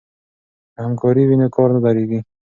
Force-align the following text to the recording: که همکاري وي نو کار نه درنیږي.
که 0.73 0.79
همکاري 0.85 1.23
وي 1.25 1.35
نو 1.41 1.47
کار 1.55 1.69
نه 1.75 1.79
درنیږي. 1.83 2.19